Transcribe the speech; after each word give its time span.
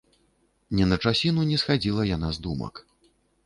Ні 0.79 0.87
на 0.93 0.97
часіну 1.03 1.45
не 1.51 1.61
схадзіла 1.67 2.09
яна 2.15 2.35
з 2.41 2.45
думак. 2.49 2.87